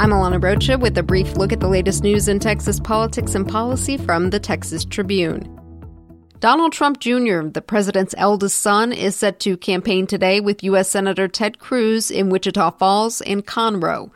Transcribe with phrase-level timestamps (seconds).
[0.00, 3.46] I'm Alana Rocha with a brief look at the latest news in Texas politics and
[3.46, 5.42] policy from the Texas Tribune.
[6.38, 10.88] Donald Trump Jr., the president's eldest son, is set to campaign today with U.S.
[10.88, 14.10] Senator Ted Cruz in Wichita Falls and Conroe.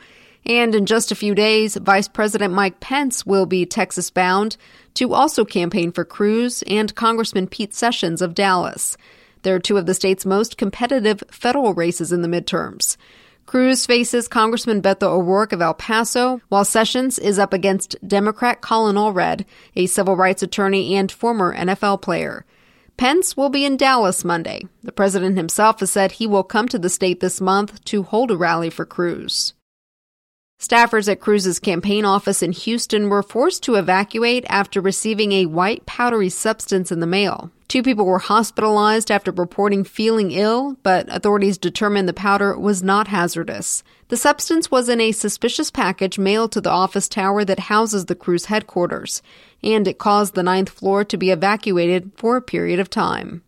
[0.46, 4.56] And in just a few days, Vice President Mike Pence will be Texas bound
[4.94, 8.96] to also campaign for Cruz and Congressman Pete Sessions of Dallas.
[9.42, 12.96] They're two of the state's most competitive federal races in the midterms.
[13.46, 18.96] Cruz faces Congressman Beto O'Rourke of El Paso, while Sessions is up against Democrat Colin
[18.96, 19.44] Allred,
[19.76, 22.44] a civil rights attorney and former NFL player.
[22.96, 24.66] Pence will be in Dallas Monday.
[24.82, 28.30] The president himself has said he will come to the state this month to hold
[28.30, 29.52] a rally for Cruz.
[30.58, 35.84] Staffers at Cruz's campaign office in Houston were forced to evacuate after receiving a white
[35.84, 37.50] powdery substance in the mail.
[37.74, 43.08] Two people were hospitalized after reporting feeling ill, but authorities determined the powder was not
[43.08, 43.82] hazardous.
[44.10, 48.14] The substance was in a suspicious package mailed to the office tower that houses the
[48.14, 49.22] Cruz headquarters,
[49.60, 53.42] and it caused the ninth floor to be evacuated for a period of time.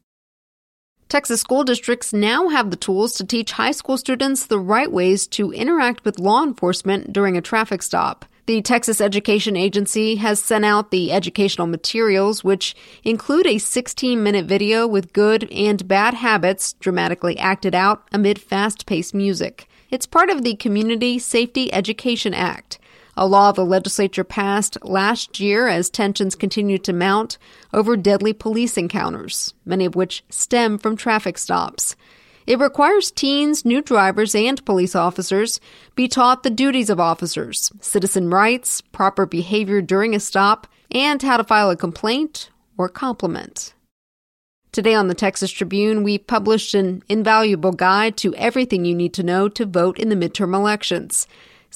[1.09, 5.29] Texas school districts now have the tools to teach high school students the right ways
[5.29, 8.25] to interact with law enforcement during a traffic stop.
[8.47, 14.47] The Texas Education Agency has sent out the educational materials, which include a 16 minute
[14.47, 19.69] video with good and bad habits dramatically acted out amid fast paced music.
[19.91, 22.79] It's part of the Community Safety Education Act
[23.17, 27.39] a law the legislature passed last year as tensions continue to mount
[27.73, 31.97] over deadly police encounters, many of which stem from traffic stops.
[32.47, 35.61] It requires teens, new drivers, and police officers
[35.95, 41.37] be taught the duties of officers, citizen rights, proper behavior during a stop, and how
[41.37, 43.75] to file a complaint or compliment.
[44.71, 49.23] Today on the Texas Tribune, we published an invaluable guide to everything you need to
[49.23, 51.27] know to vote in the midterm elections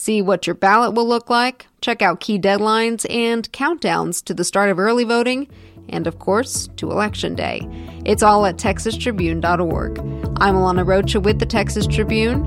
[0.01, 4.45] see what your ballot will look like, check out key deadlines and countdowns to the
[4.45, 5.49] start of early voting,
[5.89, 7.67] and of course, to Election Day.
[8.05, 10.20] It's all at texastribune.org.
[10.43, 12.47] I'm Alana Rocha with the Texas Tribune.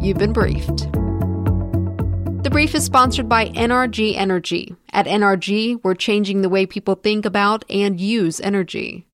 [0.00, 0.92] You've been briefed.
[2.44, 4.76] The brief is sponsored by NRG Energy.
[4.92, 9.08] At NRG, we're changing the way people think about and use energy.